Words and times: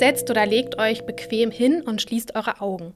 Setzt 0.00 0.30
oder 0.30 0.46
legt 0.46 0.78
euch 0.78 1.04
bequem 1.04 1.50
hin 1.50 1.82
und 1.82 2.00
schließt 2.00 2.34
eure 2.34 2.62
Augen. 2.62 2.94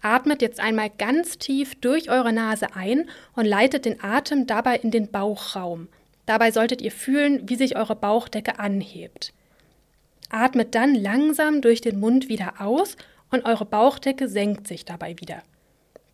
Atmet 0.00 0.40
jetzt 0.40 0.58
einmal 0.58 0.88
ganz 0.88 1.36
tief 1.36 1.74
durch 1.74 2.08
eure 2.08 2.32
Nase 2.32 2.74
ein 2.74 3.10
und 3.36 3.44
leitet 3.44 3.84
den 3.84 4.02
Atem 4.02 4.46
dabei 4.46 4.76
in 4.76 4.90
den 4.90 5.10
Bauchraum. 5.10 5.88
Dabei 6.24 6.50
solltet 6.50 6.80
ihr 6.80 6.92
fühlen, 6.92 7.46
wie 7.50 7.56
sich 7.56 7.76
eure 7.76 7.94
Bauchdecke 7.94 8.58
anhebt. 8.58 9.34
Atmet 10.30 10.74
dann 10.74 10.94
langsam 10.94 11.60
durch 11.60 11.82
den 11.82 12.00
Mund 12.00 12.30
wieder 12.30 12.54
aus 12.58 12.96
und 13.30 13.44
eure 13.44 13.66
Bauchdecke 13.66 14.26
senkt 14.26 14.66
sich 14.66 14.86
dabei 14.86 15.16
wieder. 15.18 15.42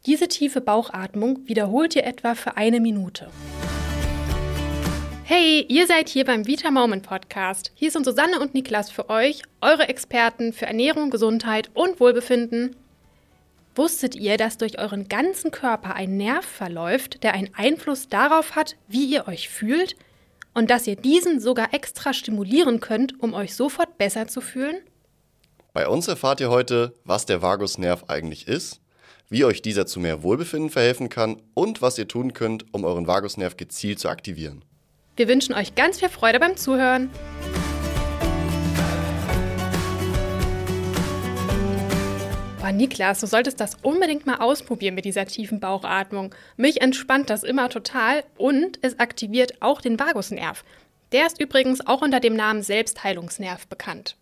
Diese 0.07 0.27
tiefe 0.27 0.61
Bauchatmung 0.61 1.47
wiederholt 1.47 1.95
ihr 1.95 2.05
etwa 2.05 2.35
für 2.35 2.57
eine 2.57 2.81
Minute. 2.81 3.29
Hey, 5.29 5.67
ihr 5.69 5.89
seid 5.89 6.09
hier 6.09 6.25
beim 6.25 6.47
Vita 6.47 6.71
Moment 6.71 7.05
Podcast. 7.05 7.73
Hier 7.75 7.91
sind 7.91 8.05
Susanne 8.05 8.39
und 8.39 8.55
Niklas 8.55 8.93
für 8.93 9.11
euch, 9.11 9.43
eure 9.61 9.89
Experten 9.89 10.53
für 10.53 10.67
Ernährung, 10.67 11.11
Gesundheit 11.11 11.69
und 11.75 11.99
Wohlbefinden. 11.99 12.77
Wusstet 13.75 14.15
ihr, 14.15 14.37
dass 14.37 14.57
durch 14.57 14.79
euren 14.79 15.09
ganzen 15.09 15.51
Körper 15.51 15.97
ein 15.97 16.17
Nerv 16.17 16.45
verläuft, 16.47 17.25
der 17.25 17.35
einen 17.35 17.53
Einfluss 17.57 18.09
darauf 18.09 18.55
hat, 18.55 18.77
wie 18.87 19.05
ihr 19.07 19.27
euch 19.27 19.49
fühlt? 19.49 19.97
Und 20.55 20.71
dass 20.71 20.87
ihr 20.87 20.95
diesen 20.95 21.41
sogar 21.41 21.75
extra 21.75 22.13
stimulieren 22.13 22.79
könnt, 22.79 23.21
um 23.21 23.35
euch 23.35 23.57
sofort 23.57 23.99
besser 23.99 24.29
zu 24.29 24.41
fühlen? 24.41 24.77
Bei 25.73 25.89
uns 25.89 26.07
erfahrt 26.07 26.39
ihr 26.39 26.51
heute, 26.51 26.95
was 27.03 27.27
der 27.27 27.43
Vagusnerv 27.43 28.05
eigentlich 28.07 28.47
ist, 28.47 28.81
wie 29.29 29.45
euch 29.45 29.61
dieser 29.61 29.87
zu 29.87 29.99
mehr 29.99 30.23
Wohlbefinden 30.23 30.71
verhelfen 30.71 31.09
kann 31.09 31.43
und 31.53 31.83
was 31.83 31.99
ihr 31.99 32.07
tun 32.07 32.33
könnt, 32.33 32.73
um 32.73 32.85
euren 32.85 33.09
Vagusnerv 33.09 33.57
gezielt 33.57 33.99
zu 33.99 34.09
aktivieren. 34.09 34.65
Wir 35.17 35.29
wünschen 35.29 35.55
euch 35.55 35.75
ganz 35.75 35.99
viel 35.99 36.11
Freude 36.11 36.39
beim 36.39 36.59
Zuhören. 36.59 37.09
Boah, 42.61 42.71
Niklas, 42.71 43.21
du 43.21 43.27
solltest 43.27 43.59
das 43.59 43.77
unbedingt 43.81 44.27
mal 44.27 44.41
ausprobieren 44.41 44.95
mit 44.95 45.07
dieser 45.07 45.25
tiefen 45.25 45.59
Bauchatmung. 45.59 46.35
Mich 46.59 46.83
entspannt 46.83 47.31
das 47.31 47.45
immer 47.45 47.71
total 47.71 48.25
und 48.37 48.79
es 48.83 48.99
aktiviert 48.99 49.63
auch 49.63 49.81
den 49.81 49.99
Vagusnerv. 49.99 50.65
Der 51.13 51.27
ist 51.27 51.41
übrigens 51.41 51.87
auch 51.87 52.03
unter 52.03 52.21
dem 52.21 52.37
Namen 52.37 52.63
Selbstheilungsnerv 52.63 53.67
bekannt. 53.69 54.17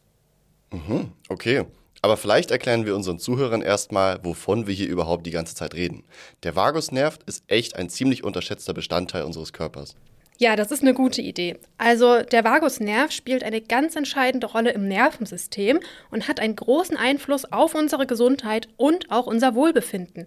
Mhm, 0.70 1.10
okay. 1.28 1.64
Aber 2.02 2.16
vielleicht 2.16 2.52
erklären 2.52 2.86
wir 2.86 2.94
unseren 2.94 3.18
Zuhörern 3.18 3.62
erstmal, 3.62 4.22
wovon 4.22 4.68
wir 4.68 4.74
hier 4.74 4.88
überhaupt 4.88 5.26
die 5.26 5.32
ganze 5.32 5.56
Zeit 5.56 5.74
reden. 5.74 6.04
Der 6.44 6.54
Vagusnerv 6.54 7.18
ist 7.26 7.42
echt 7.48 7.74
ein 7.74 7.88
ziemlich 7.88 8.22
unterschätzter 8.22 8.74
Bestandteil 8.74 9.24
unseres 9.24 9.52
Körpers. 9.52 9.96
Ja, 10.38 10.56
das 10.56 10.72
ist 10.72 10.82
eine 10.82 10.94
gute 10.94 11.22
Idee. 11.22 11.56
Also 11.78 12.22
der 12.22 12.42
Vagusnerv 12.42 13.12
spielt 13.12 13.44
eine 13.44 13.60
ganz 13.60 13.94
entscheidende 13.94 14.48
Rolle 14.48 14.72
im 14.72 14.88
Nervensystem 14.88 15.78
und 16.10 16.26
hat 16.26 16.40
einen 16.40 16.56
großen 16.56 16.96
Einfluss 16.96 17.44
auf 17.52 17.74
unsere 17.76 18.06
Gesundheit 18.06 18.68
und 18.76 19.12
auch 19.12 19.26
unser 19.26 19.54
Wohlbefinden. 19.54 20.26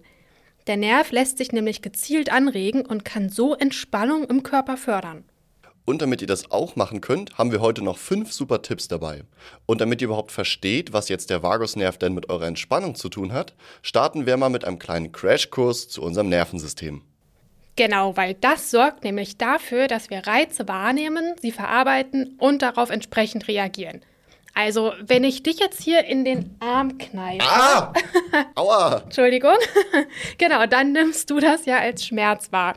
Der 0.66 0.78
Nerv 0.78 1.12
lässt 1.12 1.38
sich 1.38 1.52
nämlich 1.52 1.82
gezielt 1.82 2.32
anregen 2.32 2.86
und 2.86 3.04
kann 3.04 3.28
so 3.28 3.54
Entspannung 3.54 4.24
im 4.24 4.42
Körper 4.42 4.76
fördern. 4.76 5.24
Und 5.84 6.02
damit 6.02 6.20
ihr 6.20 6.26
das 6.26 6.50
auch 6.50 6.76
machen 6.76 7.00
könnt, 7.00 7.38
haben 7.38 7.50
wir 7.52 7.60
heute 7.60 7.82
noch 7.82 7.96
fünf 7.96 8.32
super 8.32 8.60
Tipps 8.60 8.88
dabei. 8.88 9.24
Und 9.64 9.80
damit 9.80 10.02
ihr 10.02 10.08
überhaupt 10.08 10.32
versteht, 10.32 10.92
was 10.92 11.08
jetzt 11.08 11.30
der 11.30 11.42
Vagusnerv 11.42 11.96
denn 11.96 12.12
mit 12.12 12.28
eurer 12.28 12.46
Entspannung 12.46 12.94
zu 12.94 13.08
tun 13.08 13.32
hat, 13.32 13.54
starten 13.80 14.26
wir 14.26 14.36
mal 14.36 14.50
mit 14.50 14.66
einem 14.66 14.78
kleinen 14.78 15.12
Crashkurs 15.12 15.88
zu 15.88 16.02
unserem 16.02 16.28
Nervensystem. 16.28 17.02
Genau, 17.78 18.16
weil 18.16 18.34
das 18.34 18.72
sorgt 18.72 19.04
nämlich 19.04 19.36
dafür, 19.36 19.86
dass 19.86 20.10
wir 20.10 20.26
Reize 20.26 20.66
wahrnehmen, 20.66 21.36
sie 21.40 21.52
verarbeiten 21.52 22.34
und 22.36 22.60
darauf 22.60 22.90
entsprechend 22.90 23.46
reagieren. 23.46 24.02
Also, 24.52 24.94
wenn 25.00 25.22
ich 25.22 25.44
dich 25.44 25.60
jetzt 25.60 25.80
hier 25.80 26.04
in 26.04 26.24
den 26.24 26.56
Arm 26.58 26.98
kneife. 26.98 27.46
Ah! 27.48 27.92
Aua! 28.56 29.02
Entschuldigung. 29.04 29.54
genau, 30.38 30.66
dann 30.66 30.90
nimmst 30.90 31.30
du 31.30 31.38
das 31.38 31.66
ja 31.66 31.78
als 31.78 32.04
Schmerz 32.04 32.50
wahr. 32.50 32.76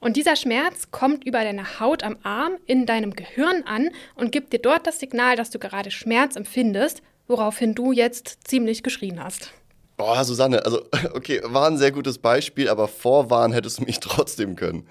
Und 0.00 0.16
dieser 0.16 0.34
Schmerz 0.34 0.90
kommt 0.90 1.24
über 1.24 1.44
deine 1.44 1.78
Haut 1.78 2.02
am 2.02 2.16
Arm 2.22 2.52
in 2.64 2.86
deinem 2.86 3.14
Gehirn 3.14 3.64
an 3.64 3.90
und 4.14 4.32
gibt 4.32 4.54
dir 4.54 4.60
dort 4.60 4.86
das 4.86 4.98
Signal, 4.98 5.36
dass 5.36 5.50
du 5.50 5.58
gerade 5.58 5.90
Schmerz 5.90 6.36
empfindest, 6.36 7.02
woraufhin 7.26 7.74
du 7.74 7.92
jetzt 7.92 8.48
ziemlich 8.48 8.82
geschrien 8.82 9.22
hast. 9.22 9.52
Boah, 9.98 10.24
Susanne, 10.24 10.64
also, 10.64 10.80
okay, 11.14 11.40
war 11.44 11.66
ein 11.66 11.76
sehr 11.76 11.90
gutes 11.90 12.18
Beispiel, 12.18 12.68
aber 12.68 12.86
vorwarnen 12.86 13.52
hättest 13.52 13.80
du 13.80 13.82
mich 13.82 13.98
trotzdem 14.00 14.54
können. 14.54 14.86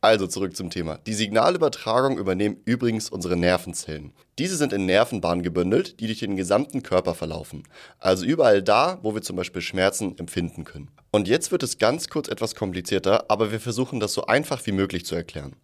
Also 0.00 0.26
zurück 0.26 0.56
zum 0.56 0.68
Thema. 0.68 0.98
Die 1.06 1.14
Signalübertragung 1.14 2.18
übernehmen 2.18 2.56
übrigens 2.64 3.08
unsere 3.08 3.36
Nervenzellen. 3.36 4.12
Diese 4.38 4.56
sind 4.56 4.72
in 4.72 4.84
Nervenbahnen 4.86 5.42
gebündelt, 5.42 6.00
die 6.00 6.06
durch 6.06 6.18
den 6.18 6.36
gesamten 6.36 6.82
Körper 6.82 7.14
verlaufen. 7.14 7.64
Also 8.00 8.24
überall 8.24 8.62
da, 8.62 8.98
wo 9.02 9.14
wir 9.14 9.22
zum 9.22 9.36
Beispiel 9.36 9.62
Schmerzen 9.62 10.18
empfinden 10.18 10.64
können. 10.64 10.90
Und 11.12 11.28
jetzt 11.28 11.52
wird 11.52 11.62
es 11.62 11.78
ganz 11.78 12.08
kurz 12.08 12.28
etwas 12.28 12.54
komplizierter, 12.54 13.30
aber 13.30 13.52
wir 13.52 13.60
versuchen 13.60 14.00
das 14.00 14.12
so 14.12 14.26
einfach 14.26 14.64
wie 14.66 14.72
möglich 14.72 15.06
zu 15.06 15.14
erklären. 15.14 15.54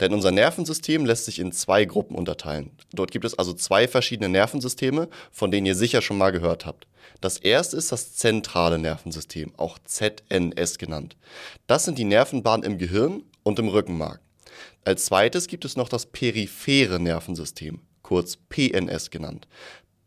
Denn 0.00 0.12
unser 0.12 0.32
Nervensystem 0.32 1.04
lässt 1.04 1.24
sich 1.24 1.38
in 1.38 1.52
zwei 1.52 1.84
Gruppen 1.84 2.16
unterteilen. 2.16 2.72
Dort 2.92 3.12
gibt 3.12 3.24
es 3.24 3.38
also 3.38 3.52
zwei 3.52 3.86
verschiedene 3.86 4.28
Nervensysteme, 4.28 5.08
von 5.30 5.52
denen 5.52 5.66
ihr 5.66 5.76
sicher 5.76 6.02
schon 6.02 6.18
mal 6.18 6.32
gehört 6.32 6.66
habt. 6.66 6.86
Das 7.20 7.36
erste 7.36 7.76
ist 7.76 7.92
das 7.92 8.14
zentrale 8.14 8.78
Nervensystem, 8.78 9.52
auch 9.56 9.78
ZNS 9.84 10.78
genannt. 10.78 11.16
Das 11.66 11.84
sind 11.84 11.98
die 11.98 12.04
Nervenbahnen 12.04 12.64
im 12.64 12.78
Gehirn 12.78 13.24
und 13.42 13.58
im 13.58 13.68
Rückenmark. 13.68 14.20
Als 14.84 15.04
zweites 15.06 15.46
gibt 15.46 15.64
es 15.64 15.76
noch 15.76 15.88
das 15.88 16.06
periphere 16.06 16.98
Nervensystem, 16.98 17.80
kurz 18.02 18.38
PNS 18.48 19.10
genannt. 19.10 19.46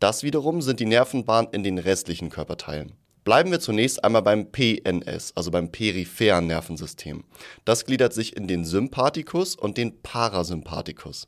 Das 0.00 0.22
wiederum 0.24 0.60
sind 0.60 0.80
die 0.80 0.86
Nervenbahnen 0.86 1.52
in 1.52 1.62
den 1.62 1.78
restlichen 1.78 2.30
Körperteilen. 2.30 2.92
Bleiben 3.22 3.50
wir 3.50 3.60
zunächst 3.60 4.04
einmal 4.04 4.22
beim 4.22 4.50
PNS, 4.50 5.32
also 5.34 5.50
beim 5.50 5.72
peripheren 5.72 6.46
Nervensystem. 6.46 7.24
Das 7.64 7.86
gliedert 7.86 8.12
sich 8.12 8.36
in 8.36 8.48
den 8.48 8.64
Sympathikus 8.66 9.56
und 9.56 9.78
den 9.78 10.02
Parasympathikus. 10.02 11.26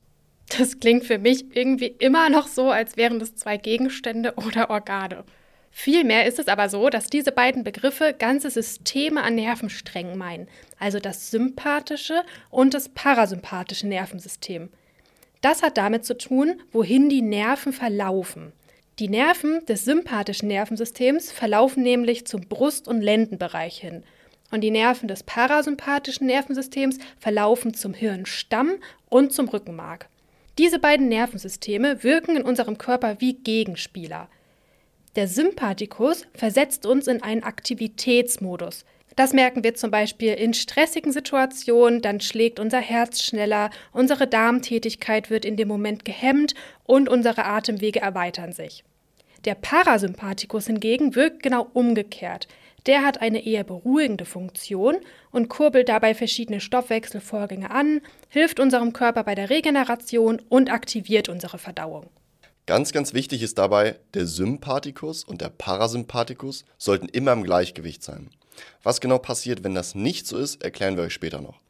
Das 0.58 0.78
klingt 0.78 1.04
für 1.04 1.18
mich 1.18 1.56
irgendwie 1.56 1.94
immer 1.98 2.28
noch 2.28 2.48
so, 2.48 2.70
als 2.70 2.96
wären 2.96 3.18
das 3.18 3.34
zwei 3.34 3.56
Gegenstände 3.56 4.34
oder 4.36 4.68
Organe. 4.68 5.24
Vielmehr 5.78 6.24
ist 6.24 6.38
es 6.38 6.48
aber 6.48 6.70
so, 6.70 6.88
dass 6.88 7.08
diese 7.08 7.32
beiden 7.32 7.62
Begriffe 7.62 8.14
ganze 8.18 8.48
Systeme 8.48 9.22
an 9.22 9.34
Nervensträngen 9.34 10.16
meinen, 10.16 10.48
also 10.78 11.00
das 11.00 11.30
sympathische 11.30 12.22
und 12.48 12.72
das 12.72 12.88
parasympathische 12.88 13.86
Nervensystem. 13.86 14.70
Das 15.42 15.62
hat 15.62 15.76
damit 15.76 16.06
zu 16.06 16.16
tun, 16.16 16.62
wohin 16.72 17.10
die 17.10 17.20
Nerven 17.20 17.74
verlaufen. 17.74 18.52
Die 18.98 19.10
Nerven 19.10 19.66
des 19.66 19.84
sympathischen 19.84 20.48
Nervensystems 20.48 21.30
verlaufen 21.30 21.82
nämlich 21.82 22.26
zum 22.26 22.48
Brust- 22.48 22.88
und 22.88 23.02
Lendenbereich 23.02 23.76
hin. 23.76 24.02
Und 24.50 24.62
die 24.62 24.70
Nerven 24.70 25.08
des 25.08 25.24
parasympathischen 25.24 26.26
Nervensystems 26.26 26.96
verlaufen 27.18 27.74
zum 27.74 27.92
Hirnstamm 27.92 28.76
und 29.10 29.34
zum 29.34 29.46
Rückenmark. 29.46 30.08
Diese 30.56 30.78
beiden 30.78 31.08
Nervensysteme 31.08 32.02
wirken 32.02 32.34
in 32.34 32.44
unserem 32.44 32.78
Körper 32.78 33.20
wie 33.20 33.34
Gegenspieler. 33.34 34.30
Der 35.16 35.28
Sympathikus 35.28 36.26
versetzt 36.34 36.84
uns 36.84 37.06
in 37.06 37.22
einen 37.22 37.42
Aktivitätsmodus. 37.42 38.84
Das 39.16 39.32
merken 39.32 39.64
wir 39.64 39.74
zum 39.74 39.90
Beispiel 39.90 40.34
in 40.34 40.52
stressigen 40.52 41.10
Situationen, 41.10 42.02
dann 42.02 42.20
schlägt 42.20 42.60
unser 42.60 42.80
Herz 42.80 43.22
schneller, 43.22 43.70
unsere 43.92 44.26
Darmtätigkeit 44.26 45.30
wird 45.30 45.46
in 45.46 45.56
dem 45.56 45.68
Moment 45.68 46.04
gehemmt 46.04 46.54
und 46.84 47.08
unsere 47.08 47.46
Atemwege 47.46 48.02
erweitern 48.02 48.52
sich. 48.52 48.84
Der 49.46 49.54
Parasympathikus 49.54 50.66
hingegen 50.66 51.14
wirkt 51.14 51.42
genau 51.42 51.66
umgekehrt. 51.72 52.46
Der 52.84 53.02
hat 53.02 53.22
eine 53.22 53.46
eher 53.46 53.64
beruhigende 53.64 54.26
Funktion 54.26 54.96
und 55.30 55.48
kurbelt 55.48 55.88
dabei 55.88 56.14
verschiedene 56.14 56.60
Stoffwechselvorgänge 56.60 57.70
an, 57.70 58.02
hilft 58.28 58.60
unserem 58.60 58.92
Körper 58.92 59.24
bei 59.24 59.34
der 59.34 59.48
Regeneration 59.48 60.42
und 60.50 60.70
aktiviert 60.70 61.30
unsere 61.30 61.56
Verdauung. 61.56 62.10
Ganz, 62.66 62.90
ganz 62.90 63.14
wichtig 63.14 63.42
ist 63.42 63.58
dabei, 63.58 64.00
der 64.14 64.26
Sympathikus 64.26 65.22
und 65.22 65.40
der 65.40 65.50
Parasympathikus 65.50 66.64
sollten 66.78 67.08
immer 67.08 67.32
im 67.32 67.44
Gleichgewicht 67.44 68.02
sein. 68.02 68.30
Was 68.82 69.00
genau 69.00 69.18
passiert, 69.18 69.62
wenn 69.62 69.76
das 69.76 69.94
nicht 69.94 70.26
so 70.26 70.36
ist, 70.36 70.64
erklären 70.64 70.96
wir 70.96 71.04
euch 71.04 71.14
später 71.14 71.40
noch. 71.40 71.60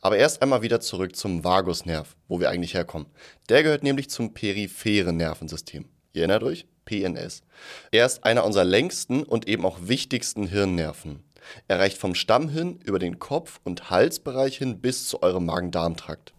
Aber 0.00 0.16
erst 0.16 0.42
einmal 0.42 0.62
wieder 0.62 0.78
zurück 0.80 1.16
zum 1.16 1.42
Vagusnerv, 1.42 2.14
wo 2.28 2.38
wir 2.38 2.50
eigentlich 2.50 2.74
herkommen. 2.74 3.08
Der 3.48 3.64
gehört 3.64 3.82
nämlich 3.82 4.10
zum 4.10 4.32
peripheren 4.32 5.16
Nervensystem. 5.16 5.86
Ihr 6.12 6.22
erinnert 6.22 6.44
euch? 6.44 6.66
PNS. 6.84 7.42
Er 7.90 8.06
ist 8.06 8.22
einer 8.22 8.44
unserer 8.44 8.64
längsten 8.64 9.24
und 9.24 9.48
eben 9.48 9.66
auch 9.66 9.78
wichtigsten 9.82 10.46
Hirnnerven. 10.46 11.24
Er 11.66 11.80
reicht 11.80 11.98
vom 11.98 12.14
Stammhirn 12.14 12.78
über 12.84 13.00
den 13.00 13.18
Kopf- 13.18 13.58
und 13.64 13.90
Halsbereich 13.90 14.58
hin 14.58 14.80
bis 14.80 15.08
zu 15.08 15.20
eurem 15.20 15.46
Magen-Darm-Trakt. 15.46 16.33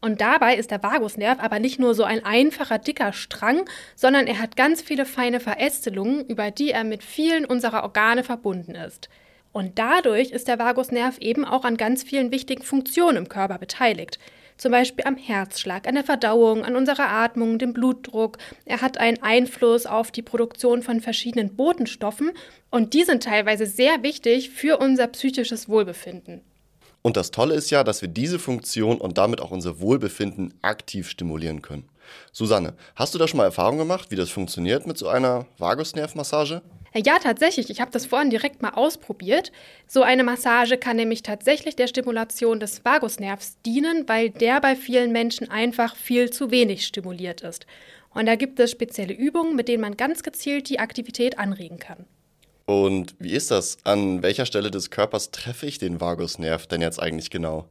Und 0.00 0.20
dabei 0.20 0.56
ist 0.56 0.70
der 0.70 0.82
Vagusnerv 0.82 1.40
aber 1.40 1.58
nicht 1.58 1.80
nur 1.80 1.94
so 1.94 2.04
ein 2.04 2.24
einfacher, 2.24 2.78
dicker 2.78 3.12
Strang, 3.12 3.68
sondern 3.96 4.26
er 4.28 4.38
hat 4.38 4.56
ganz 4.56 4.80
viele 4.80 5.04
feine 5.04 5.40
Verästelungen, 5.40 6.24
über 6.26 6.50
die 6.50 6.70
er 6.70 6.84
mit 6.84 7.02
vielen 7.02 7.44
unserer 7.44 7.82
Organe 7.82 8.22
verbunden 8.22 8.76
ist. 8.76 9.08
Und 9.52 9.78
dadurch 9.78 10.30
ist 10.30 10.46
der 10.46 10.58
Vagusnerv 10.58 11.18
eben 11.18 11.44
auch 11.44 11.64
an 11.64 11.76
ganz 11.76 12.04
vielen 12.04 12.30
wichtigen 12.30 12.62
Funktionen 12.62 13.16
im 13.16 13.28
Körper 13.28 13.58
beteiligt. 13.58 14.18
zum 14.56 14.72
Beispiel 14.72 15.04
am 15.04 15.16
Herzschlag, 15.16 15.86
an 15.86 15.94
der 15.94 16.02
Verdauung, 16.02 16.64
an 16.64 16.74
unserer 16.74 17.08
Atmung, 17.08 17.60
dem 17.60 17.72
Blutdruck. 17.72 18.38
Er 18.64 18.80
hat 18.80 18.98
einen 18.98 19.22
Einfluss 19.22 19.86
auf 19.86 20.10
die 20.10 20.22
Produktion 20.22 20.82
von 20.82 21.00
verschiedenen 21.00 21.54
Botenstoffen 21.54 22.32
und 22.70 22.92
die 22.92 23.04
sind 23.04 23.22
teilweise 23.22 23.66
sehr 23.66 24.02
wichtig 24.02 24.50
für 24.50 24.78
unser 24.78 25.06
psychisches 25.06 25.68
Wohlbefinden. 25.68 26.42
Und 27.02 27.16
das 27.16 27.30
Tolle 27.30 27.54
ist 27.54 27.70
ja, 27.70 27.84
dass 27.84 28.02
wir 28.02 28.08
diese 28.08 28.38
Funktion 28.38 28.98
und 28.98 29.18
damit 29.18 29.40
auch 29.40 29.50
unser 29.50 29.80
Wohlbefinden 29.80 30.54
aktiv 30.62 31.08
stimulieren 31.08 31.62
können. 31.62 31.88
Susanne, 32.32 32.74
hast 32.96 33.14
du 33.14 33.18
da 33.18 33.28
schon 33.28 33.38
mal 33.38 33.44
Erfahrung 33.44 33.78
gemacht, 33.78 34.10
wie 34.10 34.16
das 34.16 34.30
funktioniert 34.30 34.86
mit 34.86 34.98
so 34.98 35.08
einer 35.08 35.46
Vagusnervmassage? 35.58 36.62
Ja, 36.94 37.18
tatsächlich. 37.18 37.70
Ich 37.70 37.80
habe 37.80 37.90
das 37.90 38.06
vorhin 38.06 38.30
direkt 38.30 38.62
mal 38.62 38.70
ausprobiert. 38.70 39.52
So 39.86 40.02
eine 40.02 40.24
Massage 40.24 40.78
kann 40.78 40.96
nämlich 40.96 41.22
tatsächlich 41.22 41.76
der 41.76 41.86
Stimulation 41.86 42.60
des 42.60 42.84
Vagusnervs 42.84 43.58
dienen, 43.64 44.08
weil 44.08 44.30
der 44.30 44.60
bei 44.60 44.74
vielen 44.74 45.12
Menschen 45.12 45.50
einfach 45.50 45.94
viel 45.94 46.30
zu 46.30 46.50
wenig 46.50 46.86
stimuliert 46.86 47.42
ist. 47.42 47.66
Und 48.10 48.26
da 48.26 48.36
gibt 48.36 48.58
es 48.58 48.70
spezielle 48.70 49.12
Übungen, 49.12 49.54
mit 49.54 49.68
denen 49.68 49.82
man 49.82 49.96
ganz 49.96 50.22
gezielt 50.22 50.70
die 50.70 50.80
Aktivität 50.80 51.38
anregen 51.38 51.78
kann. 51.78 52.06
Und 52.68 53.14
wie 53.18 53.32
ist 53.32 53.50
das? 53.50 53.78
An 53.84 54.22
welcher 54.22 54.44
Stelle 54.44 54.70
des 54.70 54.90
Körpers 54.90 55.30
treffe 55.30 55.64
ich 55.64 55.78
den 55.78 56.02
Vagusnerv 56.02 56.66
denn 56.66 56.82
jetzt 56.82 57.00
eigentlich 57.00 57.30
genau? 57.30 57.64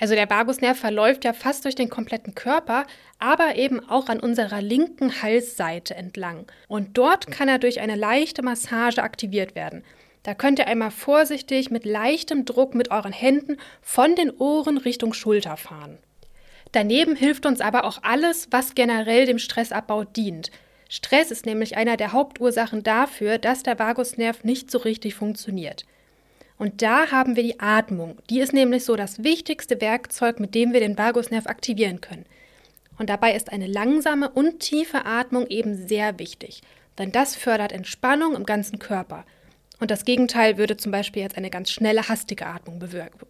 Also 0.00 0.14
der 0.14 0.30
Vagusnerv 0.30 0.78
verläuft 0.78 1.26
ja 1.26 1.34
fast 1.34 1.66
durch 1.66 1.74
den 1.74 1.90
kompletten 1.90 2.34
Körper, 2.34 2.86
aber 3.18 3.56
eben 3.56 3.86
auch 3.86 4.08
an 4.08 4.20
unserer 4.20 4.62
linken 4.62 5.20
Halsseite 5.20 5.94
entlang. 5.94 6.46
Und 6.68 6.96
dort 6.96 7.26
kann 7.26 7.48
er 7.48 7.58
durch 7.58 7.80
eine 7.80 7.96
leichte 7.96 8.42
Massage 8.42 9.02
aktiviert 9.02 9.54
werden. 9.54 9.84
Da 10.22 10.32
könnt 10.32 10.58
ihr 10.58 10.68
einmal 10.68 10.90
vorsichtig 10.90 11.70
mit 11.70 11.84
leichtem 11.84 12.46
Druck 12.46 12.74
mit 12.74 12.90
euren 12.90 13.12
Händen 13.12 13.58
von 13.82 14.16
den 14.16 14.30
Ohren 14.30 14.78
Richtung 14.78 15.12
Schulter 15.12 15.58
fahren. 15.58 15.98
Daneben 16.72 17.14
hilft 17.14 17.44
uns 17.44 17.60
aber 17.60 17.84
auch 17.84 17.98
alles, 18.00 18.48
was 18.50 18.74
generell 18.74 19.26
dem 19.26 19.38
Stressabbau 19.38 20.04
dient. 20.04 20.50
Stress 20.94 21.32
ist 21.32 21.44
nämlich 21.44 21.76
einer 21.76 21.96
der 21.96 22.12
Hauptursachen 22.12 22.84
dafür, 22.84 23.38
dass 23.38 23.64
der 23.64 23.80
Vagusnerv 23.80 24.44
nicht 24.44 24.70
so 24.70 24.78
richtig 24.78 25.16
funktioniert. 25.16 25.84
Und 26.56 26.82
da 26.82 27.10
haben 27.10 27.34
wir 27.34 27.42
die 27.42 27.58
Atmung. 27.58 28.18
Die 28.30 28.38
ist 28.38 28.52
nämlich 28.52 28.84
so 28.84 28.94
das 28.94 29.24
wichtigste 29.24 29.80
Werkzeug, 29.80 30.38
mit 30.38 30.54
dem 30.54 30.72
wir 30.72 30.78
den 30.78 30.96
Vagusnerv 30.96 31.48
aktivieren 31.48 32.00
können. 32.00 32.26
Und 32.96 33.10
dabei 33.10 33.34
ist 33.34 33.50
eine 33.50 33.66
langsame 33.66 34.30
und 34.30 34.60
tiefe 34.60 35.04
Atmung 35.04 35.48
eben 35.48 35.88
sehr 35.88 36.20
wichtig, 36.20 36.62
denn 36.96 37.10
das 37.10 37.34
fördert 37.34 37.72
Entspannung 37.72 38.36
im 38.36 38.46
ganzen 38.46 38.78
Körper. 38.78 39.24
Und 39.80 39.90
das 39.90 40.04
Gegenteil 40.04 40.58
würde 40.58 40.76
zum 40.76 40.92
Beispiel 40.92 41.22
jetzt 41.22 41.36
eine 41.36 41.50
ganz 41.50 41.72
schnelle, 41.72 42.08
hastige 42.08 42.46
Atmung 42.46 42.78
bewirken. 42.78 43.26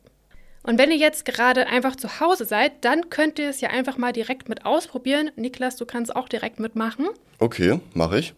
Und 0.65 0.79
wenn 0.79 0.91
ihr 0.91 0.97
jetzt 0.97 1.27
gerade 1.27 1.67
einfach 1.67 1.95
zu 1.95 2.21
Hause 2.21 2.47
seid, 2.47 2.85
dann 2.87 3.11
könnt 3.11 3.39
ihr 3.39 3.51
es 3.51 3.61
ja 3.61 3.69
einfach 3.69 3.99
mal 3.99 4.13
direkt 4.13 4.49
mit 4.49 4.65
ausprobieren. 4.65 5.31
Niklas, 5.37 5.77
du 5.77 5.85
kannst 5.85 6.17
auch 6.17 6.27
direkt 6.27 6.59
mitmachen. 6.59 7.07
Okay, 7.39 7.81
mache 7.93 8.19
ich. 8.19 8.35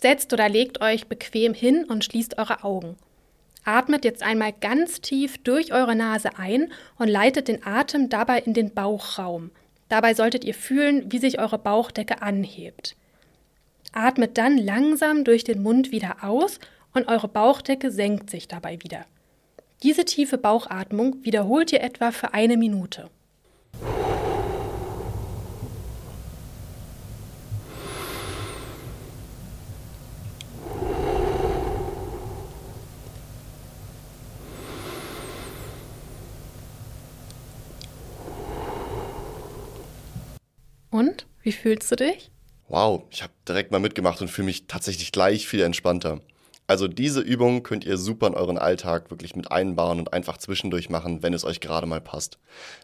Setzt 0.00 0.32
oder 0.32 0.48
legt 0.48 0.80
euch 0.80 1.08
bequem 1.08 1.52
hin 1.52 1.84
und 1.84 2.04
schließt 2.04 2.38
eure 2.38 2.62
Augen. 2.62 2.96
Atmet 3.64 4.04
jetzt 4.04 4.22
einmal 4.22 4.52
ganz 4.52 5.00
tief 5.00 5.38
durch 5.38 5.72
eure 5.72 5.96
Nase 5.96 6.38
ein 6.38 6.72
und 6.96 7.08
leitet 7.08 7.48
den 7.48 7.66
Atem 7.66 8.08
dabei 8.08 8.38
in 8.38 8.54
den 8.54 8.72
Bauchraum. 8.72 9.50
Dabei 9.88 10.14
solltet 10.14 10.44
ihr 10.44 10.54
fühlen, 10.54 11.10
wie 11.10 11.18
sich 11.18 11.40
eure 11.40 11.58
Bauchdecke 11.58 12.22
anhebt. 12.22 12.96
Atmet 13.92 14.38
dann 14.38 14.58
langsam 14.58 15.24
durch 15.24 15.42
den 15.42 15.62
Mund 15.62 15.90
wieder 15.90 16.22
aus 16.22 16.60
und 16.92 17.08
eure 17.08 17.28
Bauchdecke 17.28 17.90
senkt 17.90 18.30
sich 18.30 18.46
dabei 18.46 18.78
wieder. 18.82 19.06
Diese 19.84 20.06
tiefe 20.06 20.38
Bauchatmung 20.38 21.22
wiederholt 21.24 21.70
ihr 21.70 21.82
etwa 21.82 22.10
für 22.10 22.32
eine 22.32 22.56
Minute. 22.56 23.10
Und? 40.90 41.26
Wie 41.42 41.52
fühlst 41.52 41.92
du 41.92 41.96
dich? 41.96 42.30
Wow, 42.68 43.02
ich 43.10 43.22
habe 43.22 43.34
direkt 43.46 43.70
mal 43.70 43.80
mitgemacht 43.80 44.22
und 44.22 44.28
fühle 44.28 44.46
mich 44.46 44.66
tatsächlich 44.66 45.12
gleich 45.12 45.46
viel 45.46 45.60
entspannter. 45.60 46.22
Also 46.66 46.88
diese 46.88 47.20
Übung 47.20 47.62
könnt 47.62 47.84
ihr 47.84 47.98
super 47.98 48.26
in 48.26 48.34
euren 48.34 48.56
Alltag 48.56 49.10
wirklich 49.10 49.36
mit 49.36 49.52
einbauen 49.52 49.98
und 49.98 50.14
einfach 50.14 50.38
zwischendurch 50.38 50.88
machen, 50.88 51.22
wenn 51.22 51.34
es 51.34 51.44
euch 51.44 51.60
gerade 51.60 51.86
mal 51.86 52.00
passt. 52.00 52.38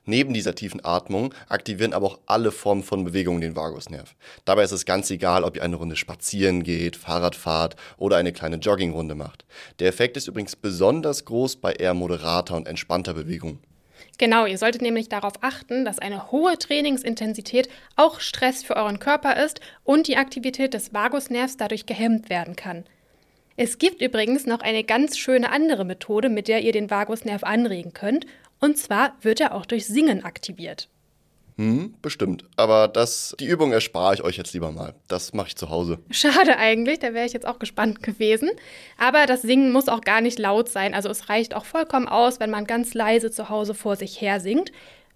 Neben 0.04 0.34
dieser 0.34 0.54
tiefen 0.54 0.84
Atmung 0.84 1.32
aktivieren 1.48 1.94
aber 1.94 2.06
auch 2.06 2.18
alle 2.26 2.52
Formen 2.52 2.82
von 2.82 3.04
Bewegung 3.04 3.40
den 3.40 3.56
Vagusnerv. 3.56 4.16
Dabei 4.44 4.64
ist 4.64 4.72
es 4.72 4.84
ganz 4.84 5.10
egal, 5.10 5.44
ob 5.44 5.56
ihr 5.56 5.62
eine 5.62 5.76
Runde 5.76 5.96
spazieren 5.96 6.62
geht, 6.62 6.96
Fahrrad 6.96 7.34
fahrt 7.34 7.76
oder 7.96 8.18
eine 8.18 8.34
kleine 8.34 8.56
Joggingrunde 8.56 9.14
macht. 9.14 9.46
Der 9.78 9.88
Effekt 9.88 10.18
ist 10.18 10.28
übrigens 10.28 10.56
besonders 10.56 11.24
groß 11.24 11.56
bei 11.56 11.72
eher 11.72 11.94
moderater 11.94 12.56
und 12.56 12.68
entspannter 12.68 13.14
Bewegung. 13.14 13.60
Genau, 14.18 14.44
ihr 14.44 14.58
solltet 14.58 14.82
nämlich 14.82 15.08
darauf 15.08 15.34
achten, 15.40 15.86
dass 15.86 15.98
eine 15.98 16.30
hohe 16.30 16.58
Trainingsintensität 16.58 17.70
auch 17.96 18.20
Stress 18.20 18.62
für 18.62 18.76
euren 18.76 18.98
Körper 18.98 19.42
ist 19.42 19.60
und 19.84 20.06
die 20.06 20.18
Aktivität 20.18 20.74
des 20.74 20.92
Vagusnervs 20.92 21.56
dadurch 21.56 21.86
gehemmt 21.86 22.28
werden 22.28 22.54
kann. 22.54 22.84
Es 23.62 23.76
gibt 23.76 24.00
übrigens 24.00 24.46
noch 24.46 24.60
eine 24.60 24.84
ganz 24.84 25.18
schöne 25.18 25.52
andere 25.52 25.84
Methode, 25.84 26.30
mit 26.30 26.48
der 26.48 26.62
ihr 26.62 26.72
den 26.72 26.88
Vagusnerv 26.88 27.44
anregen 27.44 27.92
könnt, 27.92 28.24
und 28.58 28.78
zwar 28.78 29.12
wird 29.20 29.38
er 29.38 29.54
auch 29.54 29.66
durch 29.66 29.86
Singen 29.86 30.24
aktiviert. 30.24 30.88
Hm, 31.58 31.92
bestimmt. 32.00 32.44
Aber 32.56 32.88
das, 32.88 33.36
die 33.38 33.44
Übung 33.44 33.72
erspare 33.72 34.14
ich 34.14 34.24
euch 34.24 34.38
jetzt 34.38 34.54
lieber 34.54 34.72
mal. 34.72 34.94
Das 35.08 35.34
mache 35.34 35.48
ich 35.48 35.56
zu 35.56 35.68
Hause. 35.68 35.98
Schade 36.10 36.56
eigentlich, 36.56 37.00
da 37.00 37.12
wäre 37.12 37.26
ich 37.26 37.34
jetzt 37.34 37.46
auch 37.46 37.58
gespannt 37.58 38.02
gewesen. 38.02 38.48
Aber 38.96 39.26
das 39.26 39.42
Singen 39.42 39.72
muss 39.72 39.88
auch 39.88 40.00
gar 40.00 40.22
nicht 40.22 40.38
laut 40.38 40.70
sein. 40.70 40.94
Also 40.94 41.10
es 41.10 41.28
reicht 41.28 41.54
auch 41.54 41.66
vollkommen 41.66 42.08
aus, 42.08 42.40
wenn 42.40 42.48
man 42.48 42.64
ganz 42.64 42.94
leise 42.94 43.30
zu 43.30 43.50
Hause 43.50 43.74
vor 43.74 43.94
sich 43.94 44.22
her 44.22 44.40
singt. 44.40 44.72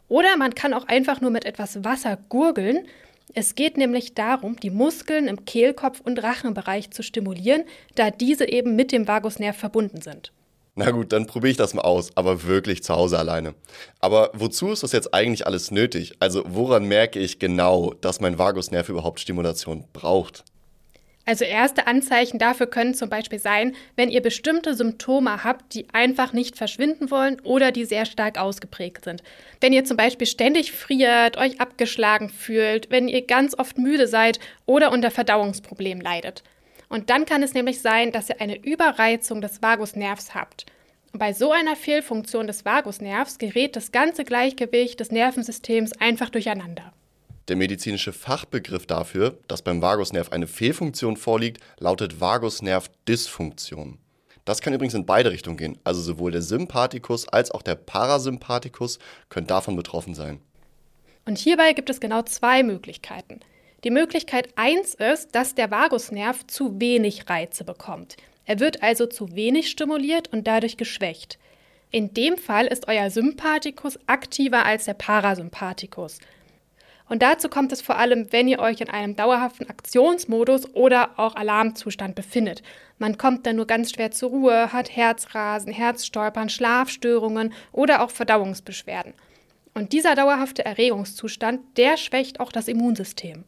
Oder 0.09 0.37
man 0.37 0.55
kann 0.55 0.75
auch 0.75 0.87
einfach 0.87 1.23
nur 1.23 1.31
mit 1.31 1.47
etwas 1.47 1.83
Wasser 1.83 2.19
gurgeln. 2.29 2.87
Es 3.33 3.55
geht 3.55 3.77
nämlich 3.77 4.15
darum, 4.15 4.57
die 4.57 4.71
Muskeln 4.71 5.29
im 5.29 5.45
Kehlkopf 5.45 6.01
und 6.01 6.23
Rachenbereich 6.23 6.91
zu 6.91 7.03
stimulieren, 7.03 7.65
da 7.95 8.11
diese 8.11 8.49
eben 8.49 8.77
mit 8.77 8.93
dem 8.93 9.09
Vagusnerv 9.09 9.57
verbunden 9.57 10.03
sind. 10.03 10.33
Na 10.77 10.91
gut, 10.91 11.13
dann 11.13 11.27
probiere 11.27 11.53
ich 11.53 11.57
das 11.57 11.73
mal 11.73 11.83
aus, 11.83 12.17
aber 12.17 12.45
wirklich 12.45 12.83
zu 12.83 12.95
Hause 12.95 13.19
alleine. 13.19 13.55
Aber 14.01 14.31
wozu 14.35 14.73
ist 14.73 14.83
das 14.83 14.91
jetzt 14.91 15.15
eigentlich 15.15 15.47
alles 15.47 15.71
nötig? 15.71 16.15
Also 16.19 16.43
woran 16.47 16.87
merke 16.87 17.21
ich 17.21 17.39
genau, 17.39 17.95
dass 18.01 18.21
mein 18.21 18.39
Vagusnerv 18.39 18.89
überhaupt 18.89 19.21
Stimulation 19.21 19.85
braucht? 19.93 20.45
Also 21.27 21.45
erste 21.45 21.87
Anzeichen 21.87 22.39
dafür 22.39 22.67
können 22.67 22.95
zum 22.95 23.09
Beispiel 23.09 23.39
sein, 23.39 23.75
wenn 23.97 24.11
ihr 24.11 24.21
bestimmte 24.21 24.75
Symptome 24.75 25.43
habt, 25.43 25.75
die 25.75 25.87
einfach 25.93 26.33
nicht 26.35 26.57
verschwinden 26.57 27.11
wollen 27.11 27.41
oder 27.41 27.73
die 27.73 27.87
sehr 27.87 28.05
stark 28.05 28.39
ausgeprägt 28.39 29.05
sind. 29.05 29.23
Wenn 29.61 29.73
ihr 29.73 29.85
zum 29.85 29.97
Beispiel 29.97 30.27
ständig 30.27 30.73
friert, 30.73 31.39
euch 31.39 31.61
abgeschlagen 31.61 32.29
fühlt, 32.29 32.91
wenn 32.91 33.09
ihr 33.09 33.27
ganz 33.27 33.59
oft 33.59 33.79
müde 33.79 34.07
seid 34.07 34.39
oder 34.67 34.93
unter 34.93 35.11
Verdauungsproblemen 35.11 36.03
leidet. 36.03 36.43
Und 36.91 37.11
dann 37.11 37.25
kann 37.25 37.43
es 37.43 37.55
nämlich 37.55 37.81
sein, 37.81 38.13
dass 38.13 38.29
ihr 38.29 38.41
eine 38.41 38.63
Überreizung 38.63 39.41
des 39.41 39.63
Vagusnervs 39.63 40.35
habt. 40.35 40.67
Und 41.13 41.19
bei 41.19 41.33
so 41.33 41.53
einer 41.53 41.77
Fehlfunktion 41.77 42.47
des 42.47 42.65
Vagusnervs 42.65 43.39
gerät 43.39 43.77
das 43.77 43.93
ganze 43.93 44.25
Gleichgewicht 44.25 45.01
des 45.01 45.11
Nervensystems 45.11 45.93
einfach 46.01 46.29
durcheinander. 46.29 46.93
Der 47.49 47.57
medizinische 47.57 48.15
Fachbegriff 48.15 48.87
dafür, 48.87 49.39
dass 49.49 49.61
beim 49.61 49.83
Vagusnerv 49.83 50.33
eine 50.33 50.47
Fehlfunktion 50.47 51.19
vorliegt, 51.19 51.61
lautet 51.79 52.21
Vagusnervdysfunktion. 52.21 53.99
Das 54.47 54.61
kann 54.61 54.73
übrigens 54.73 54.95
in 54.95 55.07
beide 55.07 55.31
Richtungen 55.31 55.57
gehen, 55.57 55.79
also 55.85 56.01
sowohl 56.01 56.33
der 56.33 56.43
Sympathikus 56.43 57.29
als 57.29 57.51
auch 57.51 57.63
der 57.63 57.75
Parasympathikus 57.75 58.99
können 59.29 59.47
davon 59.47 59.77
betroffen 59.77 60.15
sein. 60.15 60.41
Und 61.27 61.39
hierbei 61.39 61.73
gibt 61.73 61.91
es 61.91 62.01
genau 62.01 62.23
zwei 62.23 62.63
Möglichkeiten. 62.63 63.41
Die 63.85 63.91
Möglichkeit 63.91 64.49
1 64.57 64.95
ist, 64.95 65.35
dass 65.35 65.55
der 65.55 65.71
Vagusnerv 65.71 66.47
zu 66.47 66.81
wenig 66.81 67.29
Reize 67.29 67.65
bekommt. 67.65 68.17
Er 68.47 68.61
wird 68.61 68.83
also 68.83 69.07
zu 69.07 69.35
wenig 69.35 69.71
stimuliert 69.71 70.33
und 70.33 70.47
dadurch 70.47 70.77
geschwächt. 70.77 71.39
In 71.91 72.13
dem 72.13 72.37
Fall 72.37 72.67
ist 72.67 72.89
euer 72.89 73.11
Sympathikus 73.11 73.99
aktiver 74.07 74.65
als 74.65 74.87
der 74.87 74.95
Parasympathikus. 74.95 76.19
Und 77.09 77.23
dazu 77.23 77.49
kommt 77.49 77.71
es 77.73 77.83
vor 77.83 77.99
allem, 77.99 78.33
wenn 78.33 78.49
ihr 78.49 78.61
euch 78.61 78.81
in 78.81 78.89
einem 78.89 79.15
dauerhaften 79.15 79.69
Aktionsmodus 79.69 80.75
oder 80.75 81.19
auch 81.19 81.37
Alarmzustand 81.37 82.15
befindet. 82.15 82.63
Man 82.99 83.19
kommt 83.19 83.47
dann 83.47 83.57
nur 83.57 83.67
ganz 83.67 83.93
schwer 83.93 84.11
zur 84.11 84.31
Ruhe, 84.31 84.73
hat 84.73 84.95
Herzrasen, 84.95 85.73
Herzstolpern, 85.73 86.49
Schlafstörungen 86.49 87.53
oder 87.73 88.03
auch 88.03 88.11
Verdauungsbeschwerden. 88.11 89.13
Und 89.75 89.93
dieser 89.93 90.15
dauerhafte 90.15 90.65
Erregungszustand, 90.65 91.77
der 91.77 91.97
schwächt 91.97 92.41
auch 92.41 92.53
das 92.53 92.69
Immunsystem. 92.69 93.45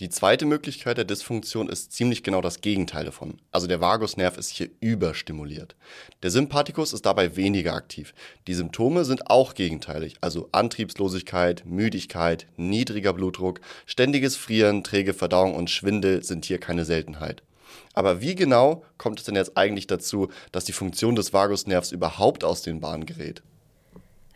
Die 0.00 0.08
zweite 0.08 0.44
Möglichkeit 0.44 0.98
der 0.98 1.04
Dysfunktion 1.04 1.68
ist 1.68 1.92
ziemlich 1.92 2.24
genau 2.24 2.40
das 2.40 2.60
Gegenteil 2.60 3.04
davon. 3.04 3.38
Also 3.52 3.68
der 3.68 3.80
Vagusnerv 3.80 4.36
ist 4.36 4.50
hier 4.50 4.68
überstimuliert. 4.80 5.76
Der 6.24 6.32
Sympathikus 6.32 6.92
ist 6.92 7.06
dabei 7.06 7.36
weniger 7.36 7.74
aktiv. 7.74 8.12
Die 8.48 8.54
Symptome 8.54 9.04
sind 9.04 9.30
auch 9.30 9.54
gegenteilig, 9.54 10.16
also 10.20 10.48
Antriebslosigkeit, 10.50 11.64
Müdigkeit, 11.64 12.48
niedriger 12.56 13.12
Blutdruck, 13.12 13.60
ständiges 13.86 14.34
Frieren, 14.34 14.82
träge 14.82 15.14
Verdauung 15.14 15.54
und 15.54 15.70
Schwindel 15.70 16.24
sind 16.24 16.44
hier 16.44 16.58
keine 16.58 16.84
Seltenheit. 16.84 17.44
Aber 17.92 18.20
wie 18.20 18.34
genau 18.34 18.84
kommt 18.98 19.20
es 19.20 19.26
denn 19.26 19.36
jetzt 19.36 19.56
eigentlich 19.56 19.86
dazu, 19.86 20.28
dass 20.50 20.64
die 20.64 20.72
Funktion 20.72 21.14
des 21.14 21.32
Vagusnervs 21.32 21.92
überhaupt 21.92 22.42
aus 22.42 22.62
den 22.62 22.80
Bahnen 22.80 23.06
gerät? 23.06 23.44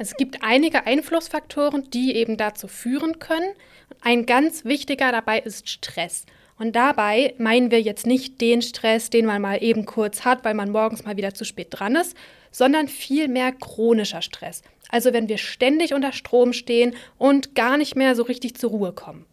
Es 0.01 0.17
gibt 0.17 0.45
einige 0.45 0.87
Einflussfaktoren, 0.87 1.91
die 1.91 2.15
eben 2.15 2.37
dazu 2.37 2.69
führen 2.69 3.19
können. 3.19 3.53
Ein 4.01 4.27
ganz 4.27 4.65
wichtiger 4.65 5.11
dabei 5.11 5.41
ist 5.41 5.69
Stress. 5.69 6.25
Und 6.57 6.77
dabei 6.77 7.35
meinen 7.39 7.73
wir 7.73 7.81
jetzt 7.81 8.07
nicht 8.07 8.41
den 8.41 8.63
Stress, 8.63 9.11
den 9.11 9.27
man 9.27 9.43
mal 9.43 9.63
eben 9.63 9.87
kurz 9.87 10.25
hat, 10.25 10.45
weil 10.45 10.55
man 10.55 10.71
morgens 10.71 11.05
mal 11.05 11.17
wieder 11.17 11.35
zu 11.35 11.45
spät 11.45 11.69
dran 11.71 11.97
ist, 11.97 12.17
sondern 12.53 12.87
vielmehr 12.87 13.51
chronischer 13.51 14.23
Stress. 14.23 14.63
Also 14.89 15.13
wenn 15.13 15.29
wir 15.29 15.39
ständig 15.39 15.93
unter 15.95 16.13
Strom 16.13 16.53
stehen 16.53 16.95
und 17.19 17.57
gar 17.57 17.77
nicht 17.77 17.97
mehr 17.97 18.15
so 18.15 18.23
richtig 18.23 18.57
zur 18.57 18.71
Ruhe 18.71 18.93
kommen. 18.93 19.27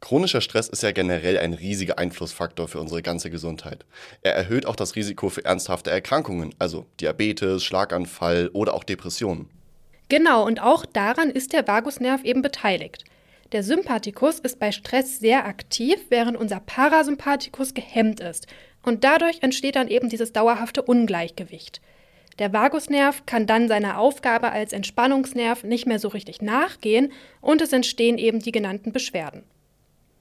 Chronischer 0.00 0.40
Stress 0.40 0.68
ist 0.68 0.84
ja 0.84 0.92
generell 0.92 1.38
ein 1.38 1.54
riesiger 1.54 1.98
Einflussfaktor 1.98 2.68
für 2.68 2.78
unsere 2.78 3.02
ganze 3.02 3.30
Gesundheit. 3.30 3.84
Er 4.22 4.36
erhöht 4.36 4.64
auch 4.64 4.76
das 4.76 4.94
Risiko 4.94 5.28
für 5.28 5.44
ernsthafte 5.44 5.90
Erkrankungen, 5.90 6.54
also 6.60 6.86
Diabetes, 7.00 7.64
Schlaganfall 7.64 8.50
oder 8.52 8.74
auch 8.74 8.84
Depressionen. 8.84 9.50
Genau, 10.08 10.46
und 10.46 10.62
auch 10.62 10.86
daran 10.86 11.30
ist 11.30 11.52
der 11.52 11.66
Vagusnerv 11.66 12.24
eben 12.24 12.42
beteiligt. 12.42 13.04
Der 13.52 13.62
Sympathikus 13.62 14.38
ist 14.38 14.58
bei 14.58 14.72
Stress 14.72 15.20
sehr 15.20 15.46
aktiv, 15.46 15.96
während 16.08 16.36
unser 16.36 16.60
Parasympathikus 16.60 17.74
gehemmt 17.74 18.20
ist. 18.20 18.46
Und 18.82 19.04
dadurch 19.04 19.42
entsteht 19.42 19.76
dann 19.76 19.88
eben 19.88 20.08
dieses 20.08 20.32
dauerhafte 20.32 20.82
Ungleichgewicht. 20.82 21.80
Der 22.38 22.52
Vagusnerv 22.52 23.26
kann 23.26 23.46
dann 23.46 23.68
seiner 23.68 23.98
Aufgabe 23.98 24.50
als 24.50 24.72
Entspannungsnerv 24.72 25.64
nicht 25.64 25.86
mehr 25.86 25.98
so 25.98 26.08
richtig 26.08 26.40
nachgehen 26.40 27.12
und 27.40 27.60
es 27.60 27.72
entstehen 27.72 28.16
eben 28.16 28.38
die 28.38 28.52
genannten 28.52 28.92
Beschwerden. 28.92 29.42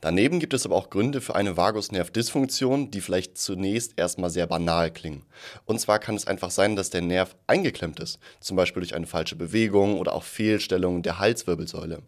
Daneben 0.02 0.40
gibt 0.40 0.54
es 0.54 0.66
aber 0.66 0.76
auch 0.76 0.90
Gründe 0.90 1.22
für 1.22 1.36
eine 1.36 1.58
Vagusnervdysfunktion, 1.58 2.92
die 2.92 3.02
vielleicht 3.02 3.38
zunächst 3.38 3.94
erstmal 3.98 4.30
sehr 4.30 4.46
banal 4.46 4.92
klingen. 4.92 5.24
Und 5.66 5.80
zwar 5.80 6.00
kann 6.00 6.16
es 6.16 6.28
einfach 6.28 6.52
sein, 6.52 6.76
dass 6.76 6.92
der 6.92 7.02
Nerv 7.02 7.36
eingeklemmt 7.48 8.00
ist, 8.00 8.20
zum 8.40 8.58
Beispiel 8.58 8.82
durch 8.82 8.96
eine 8.96 9.08
falsche 9.08 9.36
Bewegung 9.36 10.00
oder 10.00 10.14
auch 10.14 10.24
Fehlstellungen 10.24 11.02
der 11.02 11.18
Halswirbelsäule. 11.18 12.04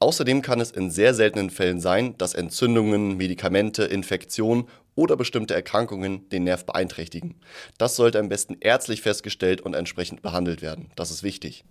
Außerdem 0.00 0.42
kann 0.42 0.60
es 0.60 0.70
in 0.70 0.90
sehr 0.90 1.14
seltenen 1.14 1.48
Fällen 1.48 1.80
sein, 1.80 2.18
dass 2.18 2.34
Entzündungen, 2.34 3.16
Medikamente, 3.16 3.84
Infektionen 3.84 4.68
oder 4.94 5.16
bestimmte 5.16 5.54
Erkrankungen 5.54 6.28
den 6.28 6.44
Nerv 6.44 6.66
beeinträchtigen. 6.66 7.36
Das 7.78 7.96
sollte 7.96 8.18
am 8.18 8.28
besten 8.28 8.58
ärztlich 8.60 9.00
festgestellt 9.00 9.62
und 9.62 9.74
entsprechend 9.74 10.20
behandelt 10.20 10.60
werden. 10.60 10.90
Das 10.96 11.10
ist 11.10 11.22
wichtig. 11.22 11.64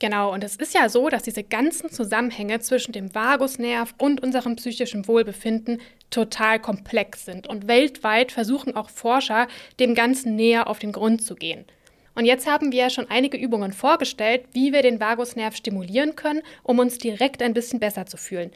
Genau, 0.00 0.32
und 0.32 0.44
es 0.44 0.54
ist 0.54 0.74
ja 0.74 0.88
so, 0.88 1.08
dass 1.08 1.24
diese 1.24 1.42
ganzen 1.42 1.90
Zusammenhänge 1.90 2.60
zwischen 2.60 2.92
dem 2.92 3.14
Vagusnerv 3.14 3.94
und 3.98 4.22
unserem 4.22 4.54
psychischen 4.54 5.08
Wohlbefinden 5.08 5.80
total 6.10 6.60
komplex 6.60 7.24
sind. 7.24 7.48
Und 7.48 7.66
weltweit 7.66 8.30
versuchen 8.30 8.76
auch 8.76 8.90
Forscher, 8.90 9.48
dem 9.80 9.94
Ganzen 9.94 10.36
näher 10.36 10.68
auf 10.68 10.78
den 10.78 10.92
Grund 10.92 11.22
zu 11.22 11.34
gehen. 11.34 11.64
Und 12.14 12.24
jetzt 12.26 12.48
haben 12.48 12.72
wir 12.72 12.82
ja 12.82 12.90
schon 12.90 13.10
einige 13.10 13.36
Übungen 13.36 13.72
vorgestellt, 13.72 14.44
wie 14.52 14.72
wir 14.72 14.82
den 14.82 15.00
Vagusnerv 15.00 15.56
stimulieren 15.56 16.16
können, 16.16 16.42
um 16.62 16.78
uns 16.78 16.98
direkt 16.98 17.42
ein 17.42 17.54
bisschen 17.54 17.80
besser 17.80 18.06
zu 18.06 18.16
fühlen. 18.16 18.50